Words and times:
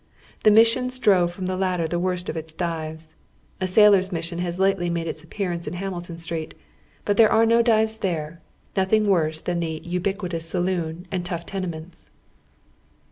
The 0.43 0.49
missions 0.49 0.97
drove 0.97 1.33
fi 1.33 1.41
om 1.41 1.45
the 1.45 1.55
latter 1.55 1.87
the 1.87 1.99
worst 1.99 2.27
of 2.27 2.35
its 2.35 2.53
dives, 2.53 3.13
A 3.61 3.67
sailors' 3.67 4.11
mission 4.11 4.39
has 4.39 4.57
lately 4.57 4.89
made 4.89 5.05
its 5.05 5.23
appearance 5.23 5.67
in 5.67 5.75
namilton 5.75 6.19
Street, 6.19 6.55
hut 7.05 7.17
there 7.17 7.31
are 7.31 7.45
no 7.45 7.61
dives 7.61 7.97
there, 7.97 8.41
nothing 8.75 9.05
worse 9.05 9.41
than 9.41 9.59
the 9.59 9.79
ubiquitous 9.85 10.47
saloon 10.47 11.07
and 11.11 11.23
tongli 11.23 11.45
tenements. 11.45 12.07